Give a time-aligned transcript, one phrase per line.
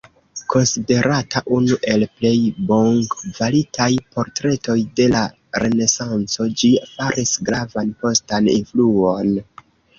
[0.51, 2.31] Konsiderata unu el plej
[2.71, 5.23] bonkvalitaj portretoj de la
[5.67, 9.35] Renesanco, ĝi faris gravan postan influon.